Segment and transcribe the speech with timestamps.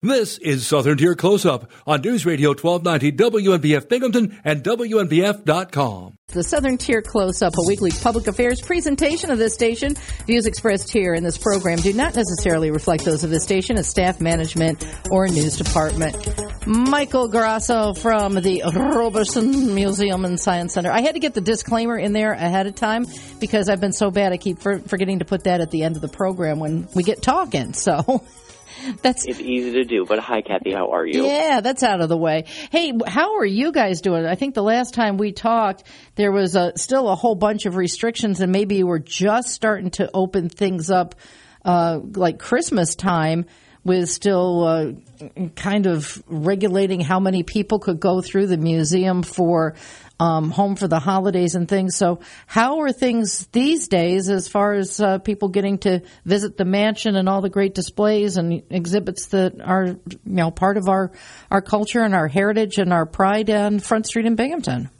[0.00, 6.14] This is Southern Tier Close Up on News Radio 1290 WNBF Binghamton and WNBF.com.
[6.28, 9.96] The Southern Tier Close Up, a weekly public affairs presentation of this station.
[10.24, 13.88] Views expressed here in this program do not necessarily reflect those of the station, its
[13.88, 16.14] staff, management, or news department.
[16.64, 20.92] Michael Grasso from the Roberson Museum and Science Center.
[20.92, 23.04] I had to get the disclaimer in there ahead of time
[23.40, 26.02] because I've been so bad I keep forgetting to put that at the end of
[26.02, 27.72] the program when we get talking.
[27.72, 28.24] So.
[29.02, 30.04] That's it's easy to do.
[30.04, 31.26] But hi, Kathy, how are you?
[31.26, 32.44] Yeah, that's out of the way.
[32.70, 34.26] Hey, how are you guys doing?
[34.26, 37.76] I think the last time we talked, there was a, still a whole bunch of
[37.76, 41.14] restrictions, and maybe you were just starting to open things up,
[41.64, 43.46] uh, like Christmas time,
[43.84, 44.92] with still uh,
[45.56, 49.74] kind of regulating how many people could go through the museum for
[50.20, 51.96] um, home for the holidays and things.
[51.96, 56.64] So, how are things these days as far as uh, people getting to visit the
[56.64, 61.12] mansion and all the great displays and exhibits that are you know part of our
[61.50, 64.90] our culture and our heritage and our pride on Front Street in Binghamton?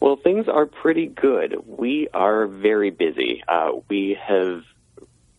[0.00, 1.56] Well, things are pretty good.
[1.66, 3.42] We are very busy.
[3.48, 4.62] Uh, we have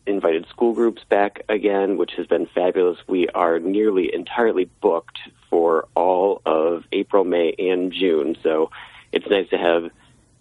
[0.08, 2.98] invited school groups back again, which has been fabulous.
[3.08, 5.20] We are nearly entirely booked
[5.50, 8.36] for all of April, May, and June.
[8.44, 8.72] So
[9.12, 9.90] it's nice to have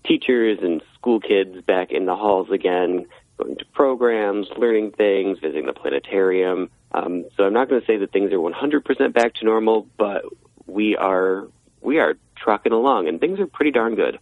[0.04, 3.06] teachers and school kids back in the halls again,
[3.38, 6.70] going to programs, learning things, visiting the planetarium.
[6.92, 10.24] Um, so I'm not going to say that things are 100% back to normal, but
[10.66, 11.48] we are
[11.80, 14.18] we are trucking along, and things are pretty darn good.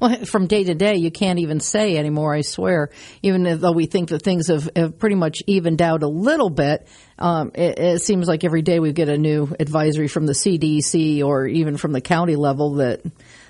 [0.00, 2.34] Well, from day to day, you can't even say anymore.
[2.34, 2.90] I swear.
[3.22, 6.88] Even though we think that things have, have pretty much evened out a little bit,
[7.18, 11.24] um, it, it, seems like every day we get a new advisory from the CDC
[11.24, 13.02] or even from the county level that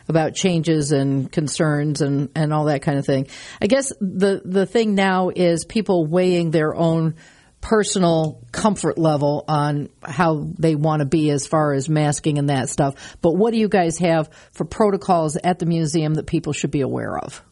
[0.08, 3.28] about changes and concerns and, and all that kind of thing.
[3.61, 7.14] I guess the the thing now is people weighing their own
[7.61, 12.69] personal comfort level on how they want to be as far as masking and that
[12.69, 13.17] stuff.
[13.20, 16.81] But what do you guys have for protocols at the museum that people should be
[16.81, 17.42] aware of?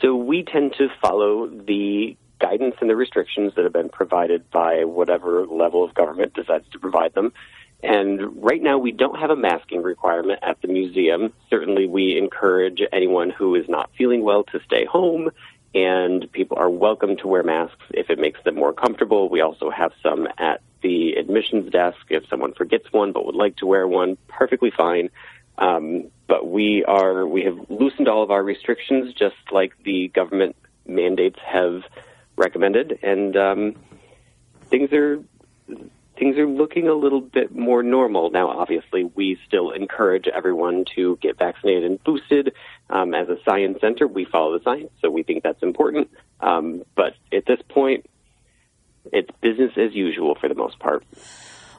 [0.00, 4.84] So we tend to follow the guidance and the restrictions that have been provided by
[4.84, 7.32] whatever level of government decides to provide them.
[7.82, 11.32] And right now, we don't have a masking requirement at the museum.
[11.50, 15.30] Certainly, we encourage anyone who is not feeling well to stay home
[15.74, 19.28] and people are welcome to wear masks if it makes them more comfortable.
[19.28, 23.56] We also have some at the admissions desk if someone forgets one but would like
[23.56, 25.10] to wear one, perfectly fine.
[25.58, 30.56] Um, but we are we have loosened all of our restrictions just like the government
[30.86, 31.82] mandates have
[32.36, 33.74] recommended, and um,
[34.64, 35.22] things are
[36.34, 38.48] things are looking a little bit more normal now.
[38.48, 42.52] Obviously, we still encourage everyone to get vaccinated and boosted.
[42.90, 46.10] Um, as a science center, we follow the science, so we think that's important.
[46.40, 48.06] Um, but at this point,
[49.12, 51.04] it's business as usual for the most part.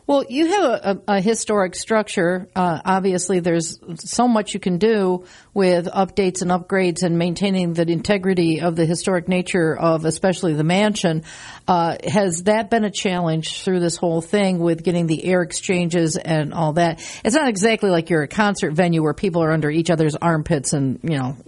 [0.08, 2.48] Well, you have a, a, a historic structure.
[2.56, 7.90] Uh, obviously, there's so much you can do with updates and upgrades and maintaining the
[7.90, 11.24] integrity of the historic nature of, especially the mansion.
[11.68, 16.18] Uh, has that been a challenge through this whole thing with getting the air exchanges
[16.18, 17.00] and all that?
[17.24, 20.74] It's not exactly like you're a concert venue where people are under each other's armpits
[20.74, 21.38] and you know.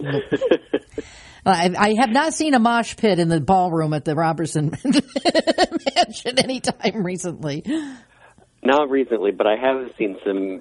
[1.46, 4.76] I, I, have not seen a mosh pit in the ballroom at the Roberson
[5.96, 7.64] Mansion anytime recently.
[8.68, 10.60] Not recently, but I have seen some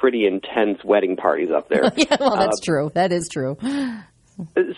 [0.00, 1.84] pretty intense wedding parties up there.
[1.96, 2.90] yeah, well, that's uh, true.
[2.94, 3.56] That is true.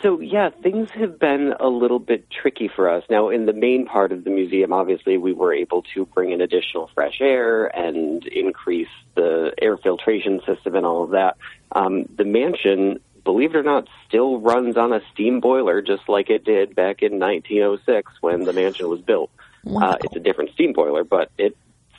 [0.02, 3.02] So, yeah, things have been a little bit tricky for us.
[3.08, 6.42] Now, in the main part of the museum, obviously, we were able to bring in
[6.42, 11.38] additional fresh air and increase the air filtration system and all of that.
[11.72, 16.28] Um, the mansion, believe it or not, still runs on a steam boiler just like
[16.28, 19.30] it did back in 1906 when the mansion was built.
[19.64, 19.92] Wow.
[19.92, 21.56] Uh, it's a different steam boiler, but it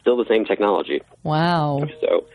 [0.07, 1.01] still the same technology.
[1.21, 1.85] Wow.
[1.99, 2.27] So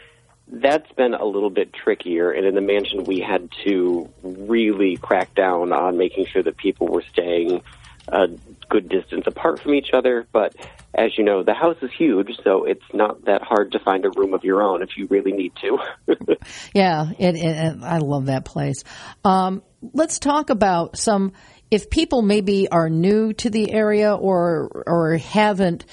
[0.46, 2.30] that's been a little bit trickier.
[2.30, 6.86] And in the mansion, we had to really crack down on making sure that people
[6.86, 7.62] were staying
[8.08, 8.28] a
[8.68, 10.26] good distance apart from each other.
[10.32, 10.54] But
[10.92, 14.10] as you know, the house is huge, so it's not that hard to find a
[14.10, 15.78] room of your own if you really need to.
[16.74, 18.84] yeah, it, it, I love that place.
[19.24, 19.62] Um,
[19.94, 21.32] let's talk about some.
[21.70, 25.86] If people maybe are new to the area or or haven't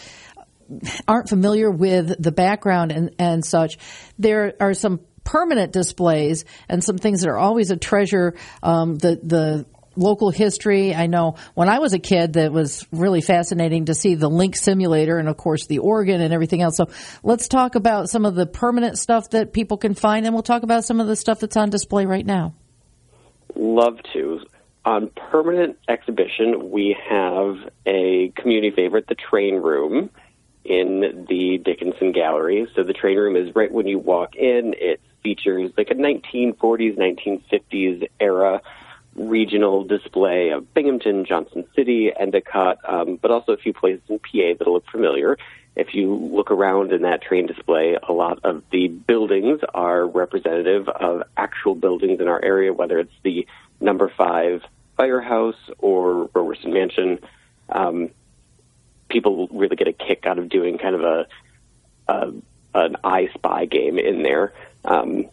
[1.07, 3.77] aren't familiar with the background and, and such,
[4.17, 8.35] there are some permanent displays and some things that are always a treasure.
[8.63, 10.95] Um, the the local history.
[10.95, 14.55] I know when I was a kid, that was really fascinating to see the Link
[14.55, 16.77] simulator and, of course, the organ and everything else.
[16.77, 16.89] So
[17.21, 20.63] let's talk about some of the permanent stuff that people can find, and we'll talk
[20.63, 22.53] about some of the stuff that's on display right now.
[23.55, 24.39] Love to.
[24.85, 30.09] On permanent exhibition, we have a community favorite, the train room
[30.69, 32.67] in the Dickinson Gallery.
[32.75, 34.75] So the train room is right when you walk in.
[34.77, 38.61] It features like a 1940s, 1950s era
[39.15, 44.53] regional display of Binghamton, Johnson City, Endicott, um, but also a few places in PA
[44.57, 45.37] that'll look familiar.
[45.75, 50.87] If you look around in that train display, a lot of the buildings are representative
[50.87, 53.47] of actual buildings in our area, whether it's the
[53.81, 54.61] number five
[54.97, 57.19] firehouse or Roberson Mansion.
[57.69, 58.11] Um,
[59.09, 61.27] people really get a kick out of doing kind of a,
[62.07, 62.33] a
[62.73, 64.53] an I Spy game in there.
[64.85, 65.25] Um,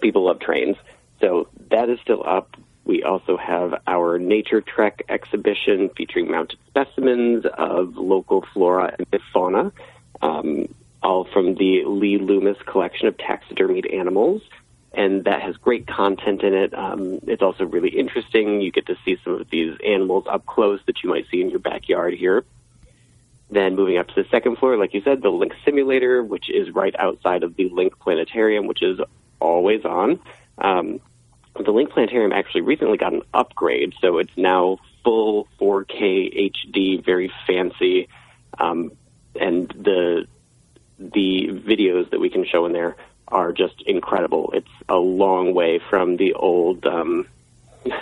[0.00, 0.76] people love trains,
[1.20, 2.56] so that is still up.
[2.84, 9.72] We also have our Nature Trek exhibition featuring mounted specimens of local flora and fauna,
[10.20, 14.42] um, all from the Lee Loomis collection of taxidermied animals.
[14.94, 16.74] And that has great content in it.
[16.74, 18.60] Um, it's also really interesting.
[18.60, 21.48] You get to see some of these animals up close that you might see in
[21.50, 22.44] your backyard here.
[23.52, 26.70] Then moving up to the second floor, like you said, the Link Simulator, which is
[26.74, 28.98] right outside of the Link Planetarium, which is
[29.40, 30.20] always on.
[30.56, 31.00] Um,
[31.54, 37.30] the Link Planetarium actually recently got an upgrade, so it's now full 4K HD, very
[37.46, 38.08] fancy,
[38.58, 38.92] um,
[39.38, 40.26] and the
[40.98, 42.96] the videos that we can show in there
[43.28, 44.52] are just incredible.
[44.54, 47.26] It's a long way from the old um,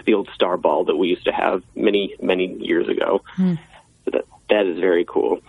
[0.04, 3.22] the old star ball that we used to have many many years ago.
[3.34, 3.54] Hmm.
[4.04, 5.40] So that that is very cool.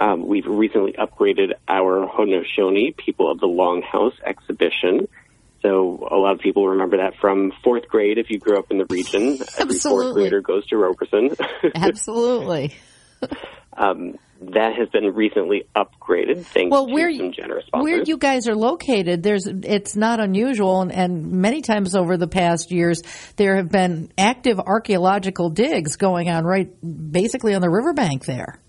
[0.00, 5.08] Um, we've recently upgraded our Haudenosaunee People of the Longhouse exhibition
[5.64, 8.18] so a lot of people remember that from fourth grade.
[8.18, 11.30] If you grew up in the region, every fourth grader goes to Roberson.
[11.74, 12.74] Absolutely.
[13.74, 17.84] um, that has been recently upgraded thanks well, where, to some generous sponsors.
[17.84, 22.28] Where you guys are located, there's it's not unusual, and, and many times over the
[22.28, 23.02] past years,
[23.36, 26.70] there have been active archaeological digs going on right,
[27.12, 28.60] basically on the riverbank there.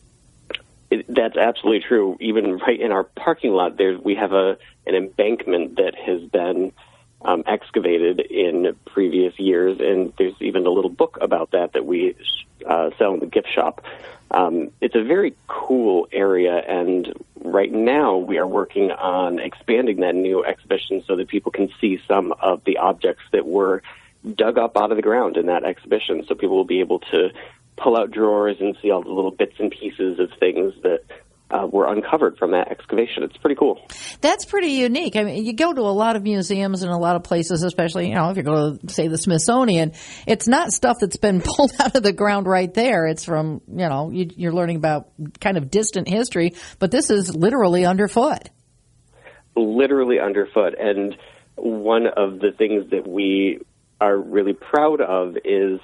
[0.92, 2.18] It, that's absolutely true.
[2.20, 6.72] Even right in our parking lot, there we have a an embankment that has been
[7.26, 12.16] um, excavated in previous years, and there's even a little book about that that we
[12.66, 13.84] uh, sell in the gift shop.
[14.32, 17.12] Um, it's a very cool area, and
[17.44, 22.00] right now we are working on expanding that new exhibition so that people can see
[22.08, 23.82] some of the objects that were
[24.36, 26.26] dug up out of the ground in that exhibition.
[26.28, 27.32] So people will be able to
[27.76, 31.04] pull out drawers and see all the little bits and pieces of things that
[31.52, 33.24] uh, were uncovered from that excavation.
[33.24, 33.80] It's pretty cool.
[34.22, 35.16] That's pretty unique.
[35.16, 38.10] I mean, you go to a lot of museums and a lot of places, especially,
[38.10, 39.94] you know, if you go to, say, the Smithsonian,
[40.26, 43.06] it's not stuff that's been pulled out of the ground right there.
[43.06, 45.10] It's from, you know, you, you're learning about
[45.40, 48.50] kind of distant history, but this is literally underfoot.
[49.56, 50.76] Literally underfoot.
[50.80, 51.16] And
[51.56, 53.60] one of the things that we
[54.02, 55.80] are really proud of is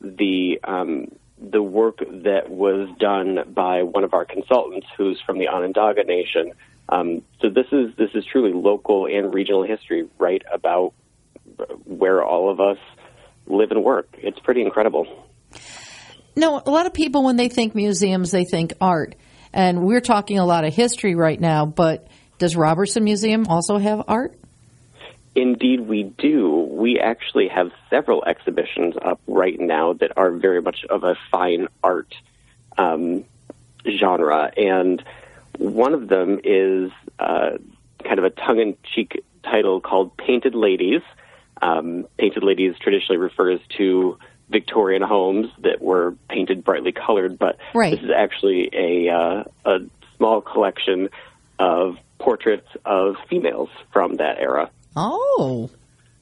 [0.00, 1.08] the um,
[1.40, 6.52] the work that was done by one of our consultants who's from the Onondaga Nation.
[6.88, 10.92] Um, so this is this is truly local and regional history, right about
[11.84, 12.78] where all of us
[13.46, 14.08] live and work.
[14.18, 15.06] It's pretty incredible.
[16.36, 19.14] No, a lot of people when they think museums, they think art,
[19.52, 21.66] and we're talking a lot of history right now.
[21.66, 22.06] But
[22.38, 24.36] does Roberson Museum also have art?
[25.34, 26.59] Indeed, we do.
[26.80, 31.68] We actually have several exhibitions up right now that are very much of a fine
[31.84, 32.14] art
[32.78, 33.26] um,
[33.86, 35.04] genre, and
[35.58, 37.58] one of them is uh,
[38.02, 41.02] kind of a tongue-in-cheek title called "Painted Ladies."
[41.60, 44.16] Um, Painted Ladies traditionally refers to
[44.48, 47.90] Victorian homes that were painted brightly colored, but right.
[47.90, 49.80] this is actually a uh, a
[50.16, 51.10] small collection
[51.58, 54.70] of portraits of females from that era.
[54.96, 55.68] Oh,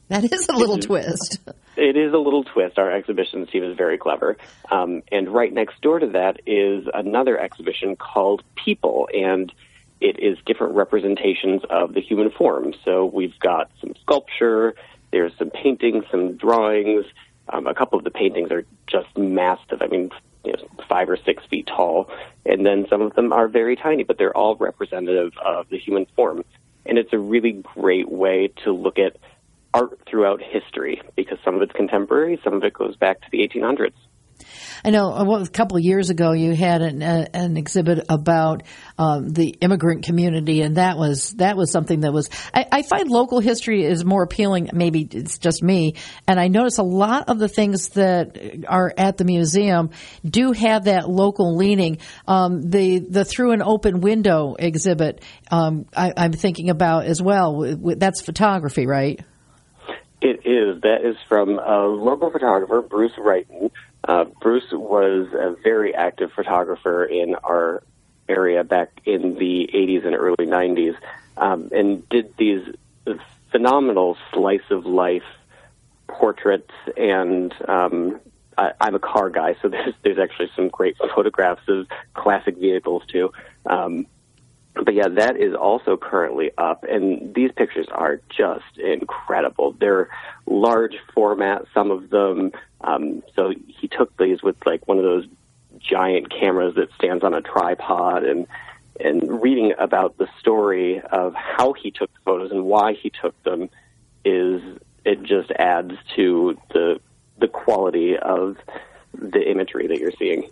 [0.09, 1.38] that is a little twist.
[1.77, 2.79] It is a little twist.
[2.79, 4.37] Our exhibition team is very clever.
[4.71, 9.53] Um, and right next door to that is another exhibition called People, and
[10.00, 12.75] it is different representations of the human form.
[12.85, 14.75] So we've got some sculpture,
[15.11, 17.05] there's some paintings, some drawings.
[17.50, 19.81] Um, a couple of the paintings are just massive.
[19.81, 20.11] I mean,
[20.45, 22.11] you know, five or six feet tall,
[22.45, 26.07] and then some of them are very tiny, but they're all representative of the human
[26.15, 26.45] form
[26.88, 29.17] and it's a really great way to look at
[29.75, 33.39] art throughout history because some of it's contemporary, some of it goes back to the
[33.39, 33.93] 1800s.
[34.85, 38.63] I know uh, a couple of years ago you had an, uh, an exhibit about
[38.99, 42.31] um, the immigrant community, and that was that was something that was.
[42.55, 44.71] I, I, find local history is more appealing.
[44.73, 45.95] Maybe it's just me,
[46.27, 49.91] and I notice a lot of the things that are at the museum
[50.25, 51.99] do have that local leaning.
[52.27, 57.77] Um, the the through an open window exhibit, um, I, am thinking about as well.
[57.77, 59.21] That's photography, right?
[60.21, 60.83] It is.
[60.83, 63.71] That is from a local photographer, Bruce Wrighton.
[64.07, 67.83] Uh, Bruce was a very active photographer in our
[68.29, 70.97] area back in the 80s and early 90s,
[71.37, 72.63] um, and did these
[73.51, 75.23] phenomenal slice of life
[76.07, 78.21] portraits and um,
[78.59, 83.05] I, I'm a car guy, so there's there's actually some great photographs of classic vehicles
[83.07, 83.33] too.
[83.65, 84.07] Um,
[84.85, 89.73] but yeah, that is also currently up, and these pictures are just incredible.
[89.73, 90.09] They're
[90.47, 92.53] large format, some of them.
[92.81, 95.27] Um, so he took these with like one of those
[95.79, 98.47] giant cameras that stands on a tripod, and
[99.01, 103.41] and reading about the story of how he took the photos and why he took
[103.45, 103.71] them
[104.25, 104.61] is
[105.05, 107.01] it just adds to the
[107.39, 108.57] the quality of
[109.12, 110.50] the imagery that you're seeing.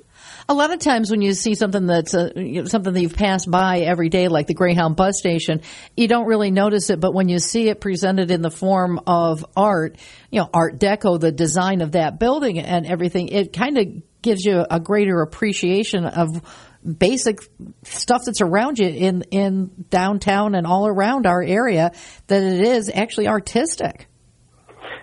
[0.48, 3.16] A lot of times when you see something that's uh, you know, something that you've
[3.16, 5.60] passed by every day, like the Greyhound bus station,
[5.96, 7.00] you don't really notice it.
[7.00, 9.96] But when you see it presented in the form of art,
[10.30, 13.86] you know, Art Deco, the design of that building and everything, it kind of
[14.22, 16.42] gives you a greater appreciation of
[16.86, 17.38] basic
[17.82, 21.92] stuff that's around you in in downtown and all around our area
[22.28, 24.08] that it is actually artistic.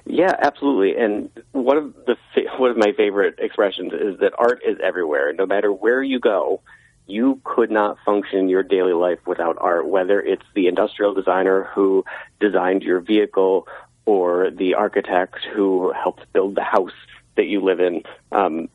[0.05, 1.01] Yeah, absolutely.
[1.01, 2.17] And one of the
[2.57, 5.33] one of my favorite expressions is that art is everywhere.
[5.33, 6.61] No matter where you go,
[7.07, 9.87] you could not function in your daily life without art.
[9.87, 12.03] Whether it's the industrial designer who
[12.39, 13.67] designed your vehicle,
[14.05, 16.91] or the architect who helped build the house
[17.35, 18.03] that you live in.
[18.31, 18.69] Um,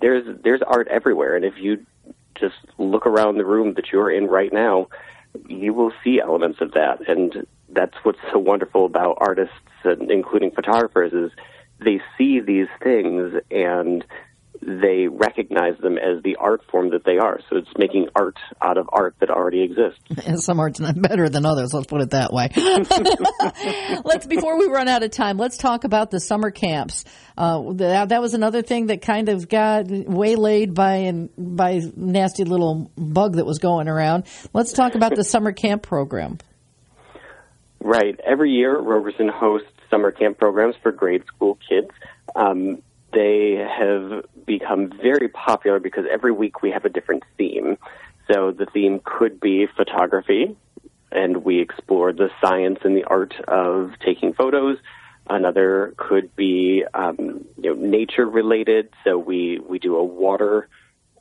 [0.00, 1.84] there's there's art everywhere, and if you
[2.34, 4.88] just look around the room that you're in right now,
[5.48, 7.08] you will see elements of that.
[7.08, 11.30] And that's what's so wonderful about artists, and including photographers, is
[11.84, 14.04] they see these things and
[14.60, 17.40] they recognize them as the art form that they are.
[17.48, 20.00] So it's making art out of art that already exists.
[20.26, 21.72] And some art's not better than others.
[21.72, 22.48] Let's put it that way.
[24.04, 27.04] let's before we run out of time, let's talk about the summer camps.
[27.36, 32.44] Uh, that, that was another thing that kind of got waylaid by and by nasty
[32.44, 34.24] little bug that was going around.
[34.52, 36.38] Let's talk about the summer camp program.
[37.80, 38.18] Right.
[38.26, 41.90] Every year, Roberson hosts summer camp programs for grade school kids.
[42.34, 42.82] Um,
[43.16, 47.78] they have become very popular because every week we have a different theme.
[48.30, 50.54] So the theme could be photography,
[51.10, 54.76] and we explore the science and the art of taking photos.
[55.28, 58.90] Another could be um, you know, nature related.
[59.02, 60.68] So we, we do a water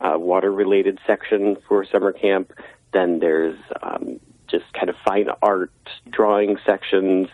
[0.02, 2.52] uh, water related section for summer camp.
[2.92, 5.72] Then there's um, just kind of fine art
[6.10, 7.30] drawing sections.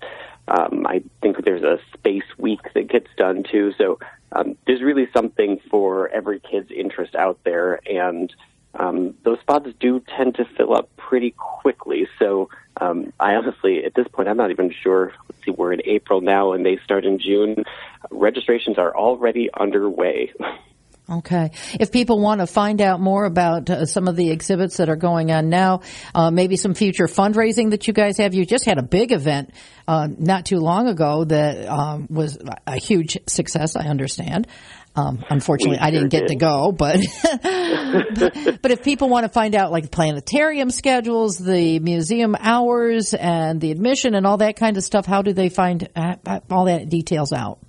[0.51, 3.73] Um, I think there's a space week that gets done too.
[3.77, 3.99] So
[4.33, 8.33] um, there's really something for every kid's interest out there, and
[8.73, 12.07] um, those spots do tend to fill up pretty quickly.
[12.19, 15.13] So um, I honestly, at this point, I'm not even sure.
[15.29, 17.63] Let's see, we're in April now, and they start in June.
[18.09, 20.33] Registrations are already underway.
[21.11, 21.51] Okay.
[21.77, 24.95] If people want to find out more about uh, some of the exhibits that are
[24.95, 25.81] going on now,
[26.15, 29.51] uh, maybe some future fundraising that you guys have, you just had a big event
[29.89, 34.47] uh, not too long ago that um, was a huge success, I understand.
[34.95, 39.55] Um, unfortunately, I didn't get to go, but, but, but if people want to find
[39.55, 44.83] out like planetarium schedules, the museum hours, and the admission and all that kind of
[44.83, 47.59] stuff, how do they find uh, all that details out?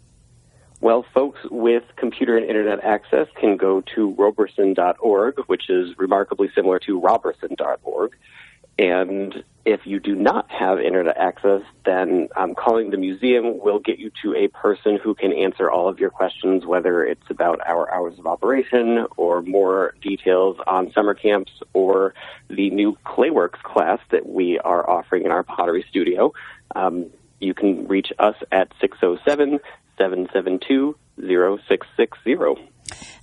[0.82, 6.80] Well, folks with computer and internet access can go to roberson.org, which is remarkably similar
[6.80, 8.16] to roberson.org.
[8.80, 14.00] And if you do not have internet access, then um, calling the museum will get
[14.00, 17.88] you to a person who can answer all of your questions, whether it's about our
[17.94, 22.12] hours of operation or more details on summer camps or
[22.48, 26.32] the new Clayworks class that we are offering in our pottery studio.
[26.74, 27.06] Um,
[27.38, 29.60] you can reach us at 607
[29.98, 32.70] 772 0660.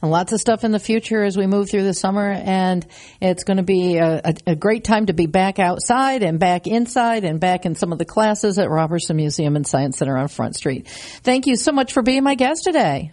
[0.02, 2.86] And lots of stuff in the future as we move through the summer, and
[3.22, 6.66] it's going to be a, a, a, great time to be back outside and back
[6.66, 10.30] inside and back in some of the classes at Roberson Museum and Science Center on
[10.30, 10.88] Front Street.
[10.88, 13.12] Thank you so much for being my guest today.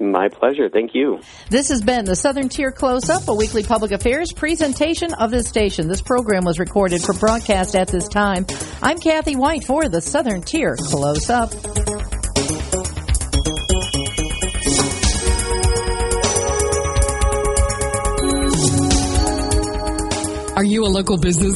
[0.00, 0.68] My pleasure.
[0.68, 1.20] Thank you.
[1.48, 5.48] This has been the Southern Tier Close Up, a weekly public affairs presentation of this
[5.48, 5.86] station.
[5.86, 8.46] This program was recorded for broadcast at this time.
[8.82, 11.52] I'm Kathy White for the Southern Tier Close Up.
[20.62, 21.42] Are you a local business?